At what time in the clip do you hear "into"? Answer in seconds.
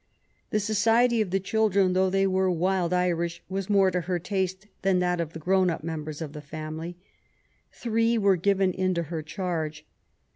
8.73-9.03